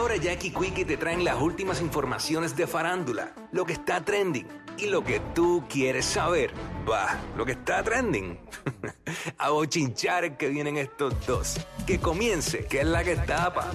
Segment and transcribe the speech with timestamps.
[0.00, 4.86] Ahora Jackie Quickie te traen las últimas informaciones de farándula, lo que está trending y
[4.86, 6.54] lo que tú quieres saber.
[6.90, 8.40] Va, lo que está trending.
[9.38, 11.60] A bochinchar que vienen estos dos.
[11.86, 13.72] Que comience, que es la que tapa.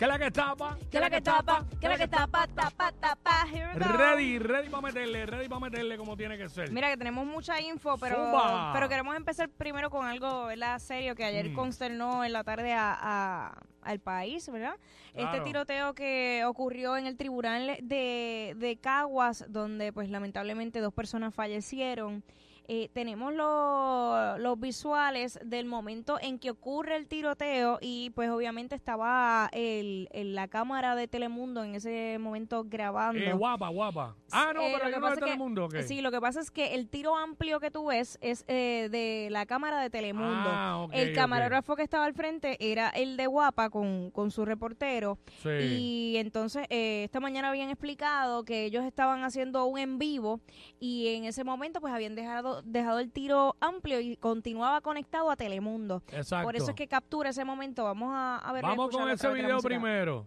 [0.00, 0.78] ¿Qué es la que tapa?
[0.90, 1.66] ¿Qué es la que tapa?
[1.78, 2.46] ¿Qué es la que tapa?
[2.46, 3.44] Tapa, tapa.
[3.52, 3.86] Here we go.
[3.98, 6.72] Ready, ready para meterle, ready para meterle como tiene que ser.
[6.72, 8.70] Mira que tenemos mucha info, pero, Zumba.
[8.72, 10.78] pero queremos empezar primero con algo ¿verdad?
[10.78, 11.54] serio que ayer Mm.
[11.54, 14.72] consternó en la tarde a, a- al país, ¿verdad?
[15.08, 15.44] Este Claro.
[15.44, 22.24] tiroteo que ocurrió en el tribunal de, de Caguas, donde pues lamentablemente dos personas fallecieron.
[22.72, 28.76] Eh, tenemos lo- los visuales del momento en que ocurre el tiroteo y pues obviamente
[28.76, 33.20] estaba el, el- la cámara de Telemundo en ese momento grabando.
[33.20, 34.14] Eh, guapa, guapa.
[34.30, 35.82] Ah, no, Eh, pero que no de que- Telemundo, ¿o qué?
[35.82, 39.26] Sí, lo que pasa es que el tiro amplio que tú ves es eh, de
[39.32, 40.48] la cámara de Telemundo.
[40.52, 44.44] Ah, ok, el camarógrafo que estaba al frente era el de Guapa con, con su
[44.44, 45.18] reportero.
[45.42, 45.48] Sí.
[45.48, 50.40] Y entonces eh, esta mañana habían explicado que ellos estaban haciendo un en vivo
[50.78, 55.36] y en ese momento pues habían dejado, dejado el tiro amplio y continuaba conectado a
[55.36, 56.02] Telemundo.
[56.08, 56.46] Exacto.
[56.46, 57.84] Por eso es que captura ese momento.
[57.84, 58.62] Vamos a, a ver.
[58.62, 60.26] Vamos con ese video primero.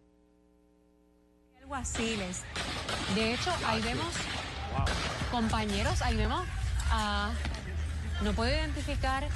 [1.61, 2.43] alguaciles.
[3.15, 4.13] De hecho, ahí vemos
[5.31, 6.45] compañeros, ahí vemos
[6.91, 7.31] a...
[8.23, 9.27] No puedo identificar...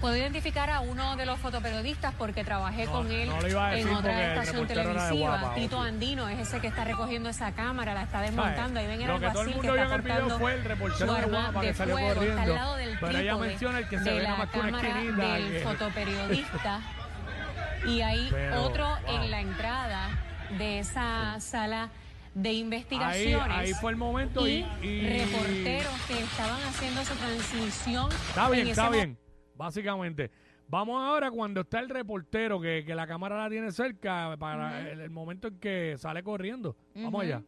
[0.00, 3.36] Puedo identificar a uno de los fotoperiodistas porque trabajé No, con él no
[3.70, 5.38] en otra estación televisiva.
[5.38, 5.88] Guapa, Tito obvio.
[5.88, 8.80] Andino es ese que está recogiendo esa cámara, la está desmontando.
[8.80, 10.16] Ahí ven el Lo que todo el alguacil que mundo vio está en el video
[10.18, 12.22] portando fue el reportero de Guapa que salió fuego.
[12.22, 14.38] Está al lado del Pero ella trípode menciona el que se de ve la nada
[14.38, 16.80] más que una cámara esquinita, del que- fotoperiodista.
[17.86, 19.14] Y hay Pero, otro wow.
[19.22, 20.08] en la entrada
[20.58, 21.88] de esa sala
[22.34, 23.56] de investigaciones.
[23.56, 28.12] ahí fue el momento y, y, y- reporteros que estaban haciendo su transmisión.
[28.12, 29.18] Está bien, en ese está bien.
[29.60, 30.30] Básicamente.
[30.68, 35.00] Vamos ahora cuando está el reportero, que, que la cámara la tiene cerca, para el,
[35.02, 36.74] el momento en que sale corriendo.
[36.94, 37.42] Vamos allá.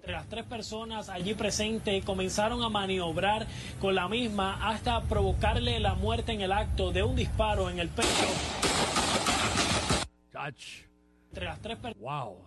[0.00, 3.46] Entre las tres personas allí presentes comenzaron a maniobrar
[3.80, 7.90] con la misma hasta provocarle la muerte en el acto de un disparo en el
[7.90, 8.08] pecho.
[10.32, 10.82] Chach.
[11.28, 12.02] Entre las tres personas.
[12.02, 12.38] Wow.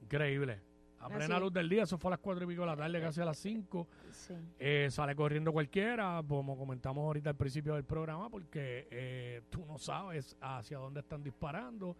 [0.00, 0.65] Increíble.
[1.00, 1.42] A plena Así.
[1.44, 3.24] luz del día, eso fue a las cuatro y pico de la tarde, casi a
[3.24, 3.86] las cinco.
[4.10, 4.34] Sí.
[4.58, 9.78] Eh, sale corriendo cualquiera, como comentamos ahorita al principio del programa, porque eh, tú no
[9.78, 11.96] sabes hacia dónde están disparando.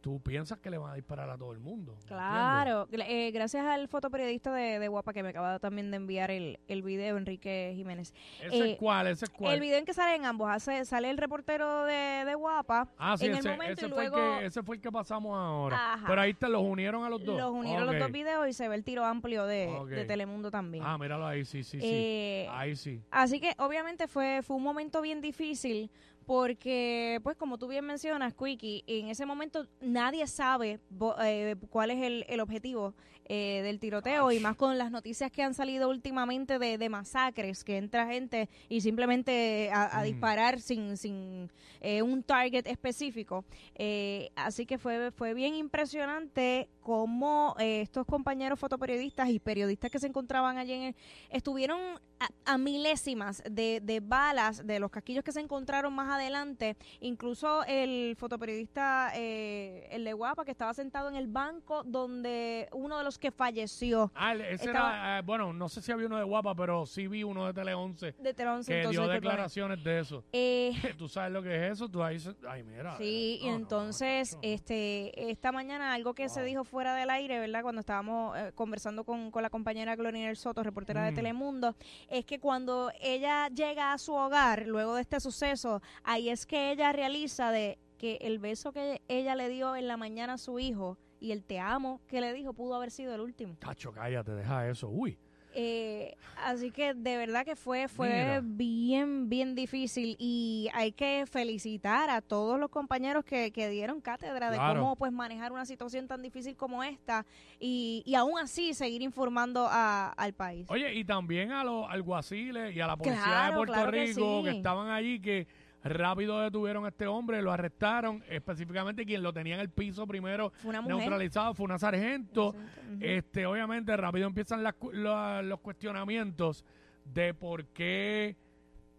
[0.00, 1.96] Tú piensas que le van a disparar a todo el mundo.
[2.08, 6.58] Claro, eh, gracias al fotoperiodista de, de Guapa que me acaba también de enviar el,
[6.66, 8.12] el video, Enrique Jiménez.
[8.42, 9.06] ¿Ese Eh, es cuál?
[9.06, 9.54] ¿Ese es cuál?
[9.54, 13.26] El video en que salen ambos, hace, sale el reportero de, de Guapa Ah, sí,
[13.26, 15.36] en ese, el momento ese y fue el luego que, ese fue el que pasamos
[15.38, 15.94] ahora.
[15.94, 16.04] Ajá.
[16.08, 17.38] Pero ahí te los unieron a los dos.
[17.38, 19.66] los unieron los dos videos y se ve el tiro amplio de,
[19.96, 20.84] de Telemundo también.
[20.86, 21.86] Ah, míralo ahí, sí, sí, sí.
[21.86, 23.00] Eh, ahí sí.
[23.10, 25.90] Así que obviamente fue, fue un momento bien difícil
[26.26, 31.90] porque, pues como tú bien mencionas, Quickie, en ese momento nadie sabe bo- eh, cuál
[31.90, 32.94] es el, el objetivo
[33.26, 37.64] eh, del tiroteo y más con las noticias que han salido últimamente de, de masacres,
[37.64, 40.04] que entra gente y simplemente a, a Mm.
[40.04, 41.50] disparar sin, sin
[41.80, 43.44] eh, un target específico.
[43.74, 49.98] Eh, así que fue, fue bien impresionante cómo eh, estos compañeros fotoperiodistas y periodistas que
[49.98, 50.96] se encontraban allí en el-
[51.30, 51.80] estuvieron
[52.18, 56.76] a, a milésimas de, de balas de los casquillos que se encontraron más adelante.
[57.00, 62.98] Incluso el fotoperiodista, eh, el de Guapa, que estaba sentado en el banco donde uno
[62.98, 66.16] de los que falleció Ah, ese estaba- era, eh, bueno, no sé si había uno
[66.18, 70.00] de Guapa, pero sí vi uno de Tele 11 de Telón que dio declaraciones de
[70.00, 70.24] eso.
[70.32, 71.88] Eh, ¿Tú sabes lo que es eso?
[71.88, 72.18] Tú ahí,
[72.48, 72.96] ay, mira.
[72.98, 74.48] Sí, y no, no, entonces, no, no.
[74.48, 77.62] este, esta mañana algo que se dijo fuera del aire, ¿verdad?
[77.62, 81.14] Cuando estábamos eh, conversando con, con la compañera Gloria Soto, reportera de Mm.
[81.14, 81.76] Telemundo,
[82.08, 86.70] es que cuando ella llega a su hogar, luego de este suceso, ahí es que
[86.72, 90.58] ella realiza de que el beso que ella le dio en la mañana a su
[90.58, 93.54] hijo y el te amo que le dijo pudo haber sido el último.
[93.60, 94.88] Tacho, cállate, deja eso.
[94.88, 95.16] Uy.
[95.54, 96.16] Eh,
[96.46, 98.40] así que de verdad que fue fue Mira.
[98.42, 104.50] bien bien difícil y hay que felicitar a todos los compañeros que, que dieron cátedra
[104.50, 107.26] de cómo pues manejar una situación tan difícil como esta
[107.60, 110.66] y, y aún así seguir informando a- al país.
[110.70, 114.38] Oye, y también a los alguaciles y a la policía de Puerto claro que Rico
[114.38, 114.44] sí.
[114.50, 115.46] que estaban allí, que
[115.84, 118.22] rápido detuvieron a este hombre, lo arrestaron.
[118.28, 120.98] Específicamente quien lo tenía en el piso primero Fue una mujer.
[120.98, 122.54] neutralizado fue una sargento.
[123.00, 126.64] Este, obviamente, rápido empiezan las la- los cuestionamientos
[127.04, 128.36] de por qué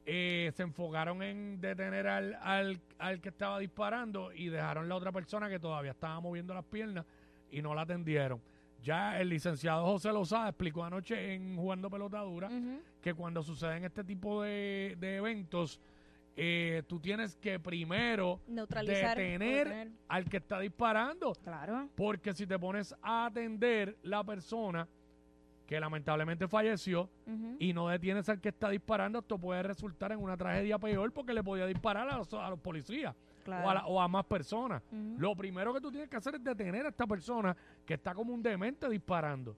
[0.06, 5.14] eh, se enfocaron en detener al, al, al que estaba disparando y dejaron la otra
[5.14, 7.06] persona que todavía estaba moviendo las piernas
[7.50, 8.42] y no la atendieron.
[8.84, 12.82] Ya el licenciado José Lozada explicó anoche en Jugando Pelota Dura Ujú.
[13.02, 15.80] que cuando suceden este tipo de, de eventos,
[16.36, 19.18] eh, tú tienes que primero Neutralizar.
[19.18, 21.34] detener al que está disparando.
[21.44, 21.90] Claro.
[21.96, 24.88] Porque si te pones a atender la persona
[25.68, 27.10] que lamentablemente falleció
[27.60, 31.34] y no detienes al que está disparando, esto puede resultar en una tragedia peor porque
[31.34, 33.16] le podía disparar a los, a los policías
[33.46, 33.68] Claro.
[33.68, 34.82] o, a la- o a más personas.
[35.18, 37.56] Lo primero que tú tienes que hacer es detener a esta persona
[37.86, 39.56] que está como un demente disparando.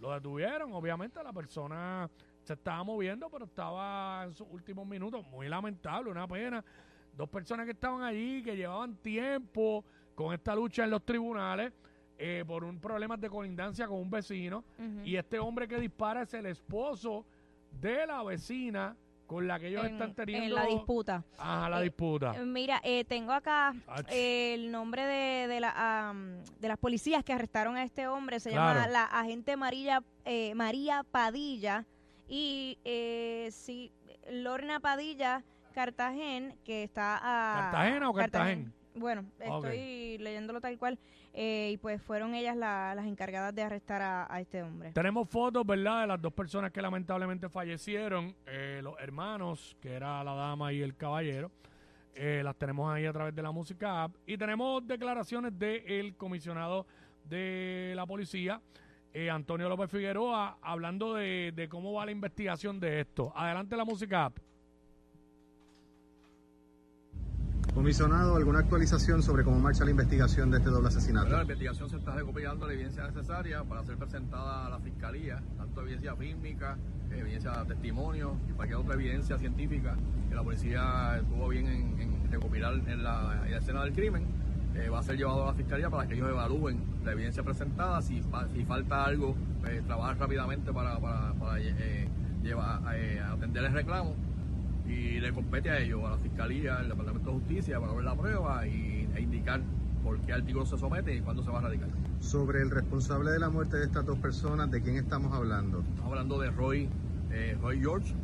[0.00, 2.08] Lo detuvieron, obviamente la persona
[2.44, 5.24] se estaba moviendo, pero estaba en sus últimos minutos.
[5.28, 6.64] Muy lamentable, una pena.
[7.16, 9.84] Dos personas que estaban allí, que llevaban tiempo
[10.14, 11.72] con esta lucha en los tribunales
[12.18, 14.64] eh, por un problema de colindancia con un vecino.
[15.04, 17.24] Y este hombre que dispara es el esposo
[17.80, 18.96] de la vecina
[19.26, 21.22] con la que ellos en, están teniendo en la disputa.
[21.38, 22.34] Ajá, la Eh, disputa.
[22.36, 23.72] Eh, Mira, eh, tengo acá
[24.10, 26.12] eh, el nombre de, de, la,
[26.58, 28.40] de las policías que arrestaron a este hombre.
[28.40, 28.80] Se Claro.
[28.80, 31.86] llama la agente María, eh, María Padilla
[32.30, 33.92] y eh, sí,
[34.30, 35.42] Lorna Padilla
[35.74, 37.70] Cartagén, que está a...
[37.72, 38.72] ¿Cartagena o Cartagén?
[38.94, 39.64] Bueno, Ok.
[39.66, 40.98] estoy leyéndolo tal cual.
[41.32, 44.90] eh, y pues fueron ellas la- las encargadas de arrestar a, a este hombre.
[44.92, 50.24] Tenemos fotos, ¿verdad?, de las dos personas que lamentablemente fallecieron, eh, los hermanos, que era
[50.24, 51.52] la dama y el caballero.
[52.16, 54.14] Eh, las tenemos ahí a través de la música app.
[54.26, 56.84] Y tenemos declaraciones del comisionado
[57.24, 58.60] de la policía,
[59.12, 63.32] eh, Antonio López Figueroa, hablando de, de cómo va la investigación de esto.
[63.36, 64.38] Adelante la música app.
[67.74, 71.28] Comisionado, ¿alguna actualización sobre cómo marcha la investigación de este doble Bueno, asesinato?
[71.30, 75.82] la investigación se está recopilando la evidencia necesaria para ser presentada a la fiscalía, tanto
[75.82, 76.76] evidencia fílmica,
[77.12, 79.96] evidencia de testimonio y cualquier otra evidencia científica
[80.28, 84.26] que la policía estuvo bien en, en recopilar en la, en la escena del crimen.
[84.74, 88.00] Eh, va a ser llevado a la fiscalía para que ellos evalúen la evidencia presentada.
[88.02, 88.22] Si,
[88.54, 89.34] si falta algo,
[89.66, 92.08] eh, trabajar rápidamente para, para, para, eh,
[92.42, 94.14] llevar, eh, atender el reclamo
[94.86, 98.16] y le compete a ellos, a la Fiscalía, al Departamento de Justicia, para ver la
[98.16, 99.60] prueba y, e indicar
[100.02, 101.88] por qué artículo se somete y cuándo se va a radicar.
[102.20, 105.80] Sobre el responsable de la muerte de estas dos personas, ¿de quién estamos hablando?
[105.80, 106.88] Estamos hablando de Roy,
[107.30, 108.14] eh, Roy George,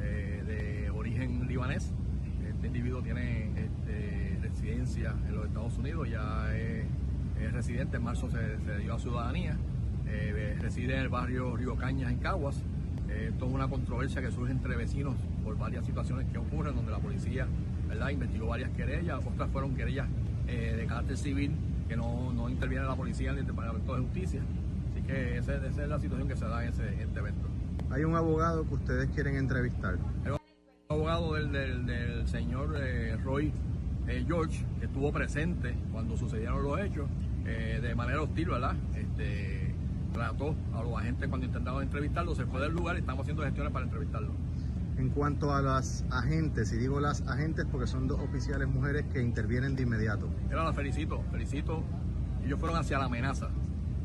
[0.00, 1.92] eh, de origen libanés.
[2.48, 3.50] Este individuo tiene
[4.78, 6.84] residencia en los Estados Unidos, ya es,
[7.40, 9.56] es residente, en marzo se, se dio a ciudadanía,
[10.06, 12.62] eh, reside en el barrio Río Cañas, en Caguas.
[13.08, 15.14] Eh, esto es una controversia que surge entre vecinos
[15.44, 17.46] por varias situaciones que ocurren, donde la policía
[17.88, 18.10] ¿verdad?
[18.10, 20.06] investigó varias querellas, otras fueron querellas
[20.46, 21.52] eh, de carácter civil
[21.88, 24.40] que no, no interviene la policía ni el Departamento de Justicia.
[24.92, 27.48] Así que esa, esa es la situación que se da en ese, en este evento.
[27.90, 29.96] Hay un abogado que ustedes quieren entrevistar.
[30.88, 33.52] abogado del, del, del señor eh, Roy
[34.08, 37.08] eh, George, que estuvo presente cuando sucedieron los hechos,
[37.46, 38.74] eh, de manera hostil, ¿verdad?
[38.94, 39.74] Este,
[40.12, 43.72] trató a los agentes cuando intentaban entrevistarlo, se fue del lugar y estamos haciendo gestiones
[43.72, 44.32] para entrevistarlo.
[44.96, 49.22] En cuanto a las agentes, y digo las agentes porque son dos oficiales mujeres que
[49.22, 50.28] intervienen de inmediato.
[50.50, 51.84] Era la felicito, felicito.
[52.44, 53.48] Ellos fueron hacia la amenaza.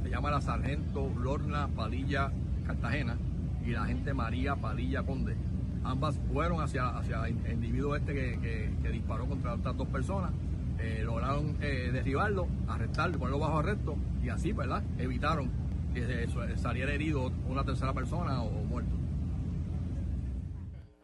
[0.04, 2.32] Se llama la sargento Lorna Padilla
[2.68, 3.18] Cartagena
[3.66, 5.36] y la agente María Padilla Conde.
[5.84, 10.32] Ambas fueron hacia, hacia el individuo este que, que- que disparó contra estas dos personas.
[10.80, 14.82] Eh, lograron eh, derribarlo, arrestarlo, ponerlo bajo arresto y así, ¿verdad?
[14.98, 15.50] Evitaron
[15.94, 18.96] que se- saliera herido una tercera persona o, o muerto.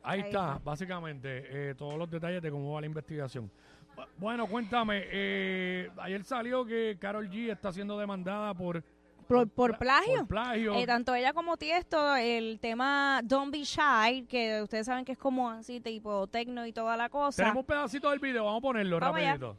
[0.02, 0.62] Ahí, Ahí está, está.
[0.64, 3.52] básicamente, eh, todos los detalles de cómo va la investigación.
[3.96, 8.84] Bu- Bueno, cuéntame, eh, ayer salió que Carol G está siendo demandada por,
[9.30, 10.18] Por, por pla- plagio.
[10.22, 10.74] por plagio.
[10.74, 15.20] Eh, tanto ella como Tiesto, el tema Don't Be Shy, que ustedes saben que es
[15.20, 17.44] como así, tipo tecno y toda la cosa.
[17.44, 19.56] Tenemos un pedacito del video, vamos a ponerlo Vamos rapidito.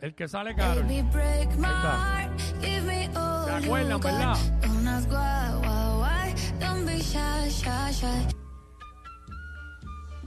[0.00, 0.82] El que sale Carol.
[0.84, 2.20] Baby, break my Ahí está.
[2.20, 2.40] heart.
[2.60, 4.04] Give me all ¿Se you acuerdan, got.
[4.04, 4.36] verdad?
[4.62, 6.34] Don't ask why, why, why.
[6.60, 8.28] Don't be shy, shy, shy.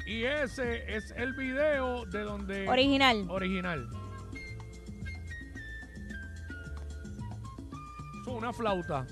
[0.05, 2.67] Y ese es el video de donde...
[2.67, 3.25] Original.
[3.29, 3.87] Original.
[8.37, 9.05] Una flauta.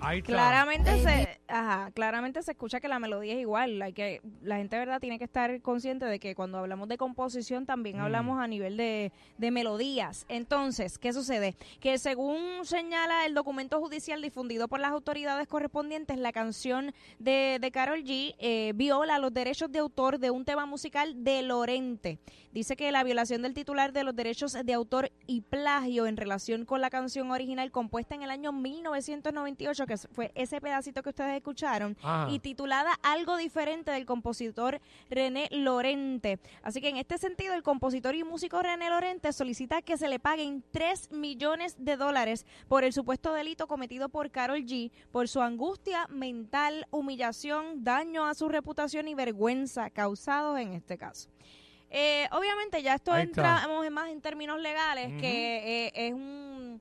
[0.00, 0.32] Ahí está.
[0.32, 3.80] Claramente se, ajá, claramente se escucha que la melodía es igual.
[3.82, 7.66] Hay que, la gente, verdad, tiene que estar consciente de que cuando hablamos de composición
[7.66, 8.00] también Mm.
[8.00, 10.24] hablamos a nivel de, de melodías.
[10.28, 11.54] Entonces, ¿qué sucede?
[11.80, 17.70] Que según señala el documento judicial difundido por las autoridades correspondientes, la canción de, de
[17.70, 22.18] Carol G eh, viola los derechos de autor de un tema musical de Lorente.
[22.52, 26.64] Dice que la violación del titular de los derechos de autor y plagio en relación
[26.66, 31.41] con la canción original compuesta en el año 1998, que fue ese pedacito que ustedes
[31.42, 31.96] escucharon,
[32.30, 34.80] y titulada Algo diferente del compositor
[35.10, 36.38] René Lorente.
[36.62, 40.20] Así que en este sentido, el compositor y músico René Lorente solicita que se le
[40.20, 45.42] paguen 3 millones de dólares por el supuesto delito cometido por Carol G, por su
[45.42, 51.28] angustia mental, humillación, daño a su reputación y vergüenza causados en este caso.
[51.90, 56.80] Eh, obviamente ya esto entramos en más en términos legales, que eh, es un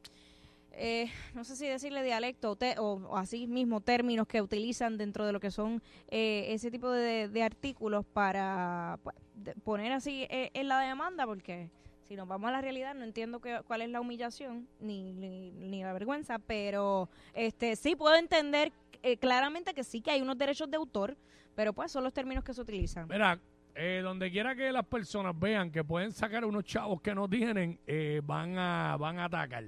[0.73, 5.25] eh, no sé si decirle dialecto o, te- o- así mismo términos que utilizan dentro
[5.25, 9.15] de lo que son eh, ese tipo de, artículos para pues,
[9.63, 11.69] poner así eh, en la demanda, porque
[12.07, 15.51] si nos vamos a la realidad no entiendo que- cuál es la humillación ni, ni,
[15.51, 18.71] ni la vergüenza, pero este sí puedo entender
[19.03, 21.17] eh, claramente que sí que hay unos derechos de autor,
[21.55, 23.07] pero pues son los términos que se utilizan.
[23.07, 23.39] Mira,
[23.75, 27.79] eh, donde quiera que las personas vean que pueden sacar unos chavos que no tienen,
[27.87, 29.65] eh, van a van a atacar.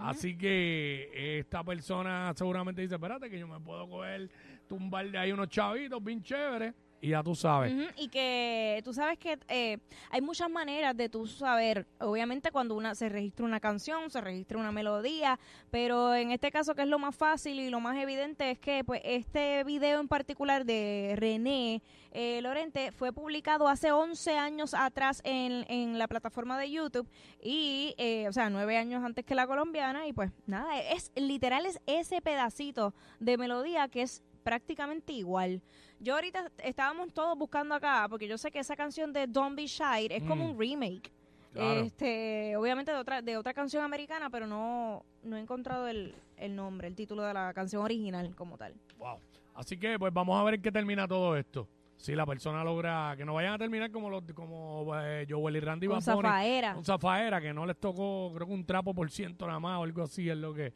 [0.00, 4.30] Así que eh, esta persona seguramente dice, espérate que yo me puedo coger,
[4.68, 7.74] tumbar de ahí unos chavitos bien chéveres y ya tú sabes.
[7.98, 9.76] Y que tú sabes que eh,
[10.10, 14.58] hay muchas maneras de tú saber, obviamente cuando una se registra una canción, se registra
[14.58, 15.38] una melodía,
[15.70, 18.84] pero en este caso que es lo más fácil y lo más evidente es que
[18.84, 21.82] pues este video en particular de René
[22.12, 27.06] eh, Lorente fue publicado hace 11 años atrás en, en la plataforma de YouTube
[27.42, 31.66] y, eh, o sea, nueve años antes que la colombiana y pues nada, es literal
[31.66, 35.60] es ese pedacito de melodía que es prácticamente igual.
[35.98, 39.66] Yo ahorita estábamos todos buscando acá, porque yo sé que esa canción de Don't Be
[39.66, 40.50] Shy es como Mm.
[40.50, 41.10] un remake.
[41.52, 41.80] Claro.
[41.80, 46.54] Este, obviamente de otra, de otra canción americana, pero no, no he encontrado el, el
[46.54, 48.74] nombre, el título de la canción original como tal.
[48.98, 49.18] Wow.
[49.54, 51.68] Así que pues vamos a ver en qué termina todo esto.
[51.96, 55.60] Si la persona logra que no vayan a terminar como los como eh, Joel y
[55.60, 56.76] Randy Con Zafaera.
[56.76, 59.84] Un zafaera que no les tocó, creo que un trapo por ciento nada más o
[59.84, 60.72] algo así es lo que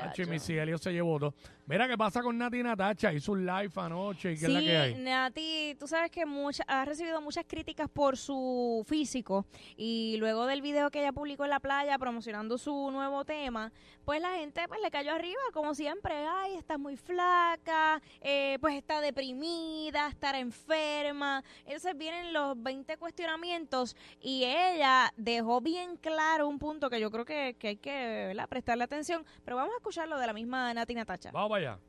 [0.00, 0.26] Hacho y.
[0.26, 1.34] Missy se llevó todo.
[1.66, 4.76] Mira qué pasa con Nati Natacha, hizo un live anoche y qué es la que
[4.78, 4.94] hay.
[4.94, 9.44] Nati, tú sabes que mucha, ha recibido muchas críticas por su físico
[9.76, 13.70] y luego del video que ella publicó en la playa promocionando su nuevo tema,
[14.06, 18.74] pues la gente pues le cayó arriba como siempre, ay, estás muy flaca, eh, pues
[18.74, 21.44] está deprimida, estará enferma.
[21.66, 27.26] Entonces vienen los 20 cuestionamientos y ella dejó bien claro un punto que yo creo
[27.26, 28.48] que, que hay que ¿verdad?
[28.48, 31.30] prestarle atención, pero vamos a escucharlo de la misma Nati Natacha.
[31.32, 31.80] Vamos para allá.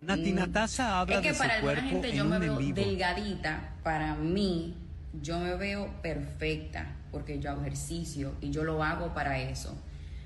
[0.00, 2.56] Nati Natasha habla es que de su para alguna cuerpo gente en yo me veo
[2.56, 2.74] vivo.
[2.74, 4.74] delgadita, para mí
[5.20, 9.70] yo me veo perfecta porque yo hago ejercicio y yo lo hago para eso.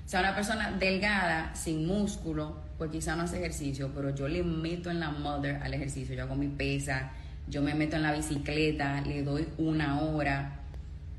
[0.05, 4.45] O sea, una persona delgada, sin músculo, pues quizá no hace ejercicio, pero yo le
[4.45, 7.11] meto en la mother al ejercicio, yo hago mi pesa,
[7.49, 10.61] yo me meto en la bicicleta, le doy una hora,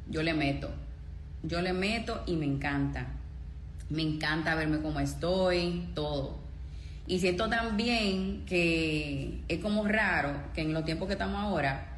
[0.07, 0.69] yo le meto,
[1.43, 3.07] yo le meto y me encanta.
[3.89, 6.37] Me encanta verme como estoy, todo.
[7.07, 11.97] Y siento también que es como raro que en los tiempos que estamos ahora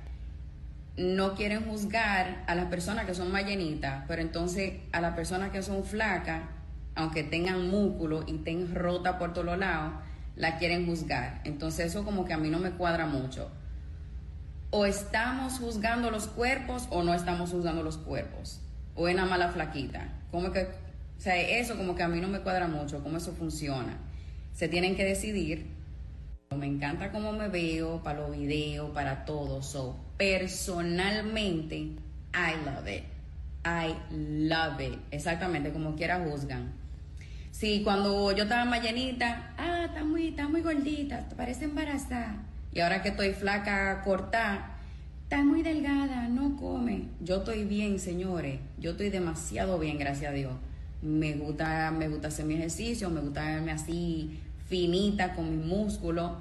[0.98, 5.50] no quieren juzgar a las personas que son más llenitas, pero entonces a las personas
[5.50, 6.43] que son flacas,
[6.93, 9.93] aunque tengan músculo y estén rotas por todos lados,
[10.36, 11.41] la quieren juzgar.
[11.46, 13.50] Entonces eso como que a mí no me cuadra mucho.
[14.72, 18.62] O estamos juzgando los cuerpos o no estamos juzgando los cuerpos.
[18.96, 20.10] O es nada más la flaquita.
[20.31, 20.67] Como que,
[21.20, 23.98] o sea, eso como que a mí no me cuadra mucho, cómo eso funciona.
[24.54, 25.66] Se tienen que decidir.
[26.56, 29.62] Me encanta cómo me veo para los videos, para todo.
[29.62, 33.04] So, personalmente, I love it.
[33.66, 33.94] I
[34.48, 34.98] love it.
[35.12, 36.72] Exactamente, como quiera juzgan.
[37.52, 38.80] Sí, cuando yo estaba más
[39.58, 42.38] ah, está muy, está muy gordita, te parece embarazada.
[42.72, 44.78] Y ahora que estoy flaca, corta,
[45.24, 47.10] está muy delgada, no come.
[47.20, 48.62] Yo estoy bien, señores.
[48.78, 50.54] Yo estoy demasiado bien, gracias a Dios.
[51.01, 56.32] Me gusta, me gusta hacer mi ejercicio, me gusta verme así finita con mis músculos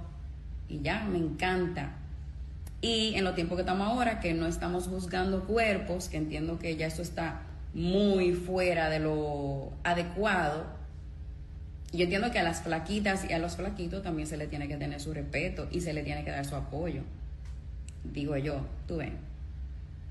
[0.69, 1.93] y ya, me encanta.
[2.81, 6.77] Y en los tiempos que estamos ahora, que no estamos juzgando cuerpos, que entiendo que
[6.77, 7.43] ya eso está
[7.75, 10.67] muy fuera de lo adecuado,
[11.93, 14.77] yo entiendo que a las flaquitas y a los flaquitos también se le tiene que
[14.77, 17.03] tener su respeto y se le tiene que dar su apoyo.
[18.05, 19.17] Digo yo, tú ven,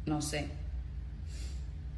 [0.07, 0.47] no sé.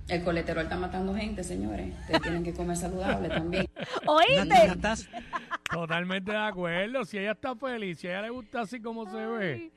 [0.09, 1.93] El colesterol está matando gente, señores.
[2.01, 3.67] Ustedes tienen que comer saludable también.
[4.07, 4.75] ¿Oíste?
[5.71, 7.05] Totalmente de acuerdo.
[7.05, 9.71] Si ella está feliz, si a ella le gusta así como se ve.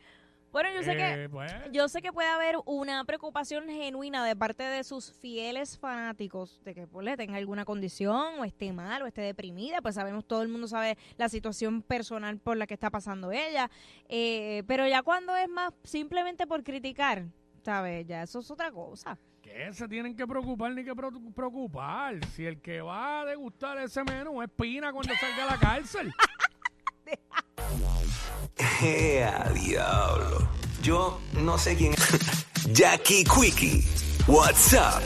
[0.50, 4.36] Bueno, yo sé eh, que pues, yo sé que puede haber una preocupación genuina de
[4.36, 9.00] parte de sus fieles fanáticos de que pues, le tenga alguna condición o esté mal
[9.00, 12.74] o esté deprimida, pues sabemos todo el mundo sabe la situación personal por la que
[12.74, 13.70] está pasando ella,
[14.10, 17.24] eh, pero ya cuando es más simplemente por criticar,
[17.64, 19.18] sabes, ya eso es otra cosa.
[19.54, 22.18] ¿Qué se tienen que preocupar ni que preocupar?
[22.34, 26.10] Si el que va a degustar ese menú es Pina cuando salga a la cárcel.
[28.82, 30.48] ¡Ea, diablo!
[30.82, 31.94] Yo no sé quién...
[32.72, 33.84] Jackie Quickie,
[34.26, 35.02] what's up?